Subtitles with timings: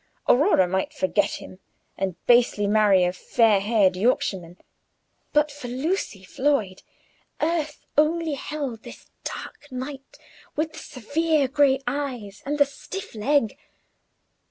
[0.27, 1.59] Aurora might forget him,
[1.95, 4.57] and basely marry a fair haired Yorkshireman;
[5.31, 6.81] but for Lucy Floyd,
[7.39, 10.17] earth only held this dark knight,
[10.55, 13.55] with the severe gray eyes and the stiff leg.